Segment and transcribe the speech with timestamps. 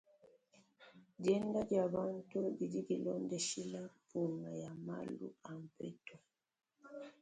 [1.23, 6.15] Dienda dia bantu didi dilondeshila mpunga ya malu a mpetu.